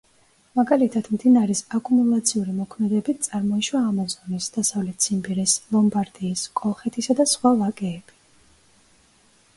[0.59, 8.21] მაგალითად, მდინარის აკუმულაციური მოქმედებით წარმოიშვა ამაზონის, დასავლეთ ციმბირის, ლომბარდიის, კოლხეთისა და სხვა ვაკეები.